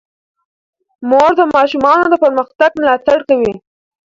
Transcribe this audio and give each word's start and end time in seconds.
مور 1.09 1.31
د 1.39 1.41
ماشومانو 1.55 2.05
د 2.09 2.15
پرمختګ 2.23 2.71
ملاتړ 2.81 3.17
کوي. 3.29 3.53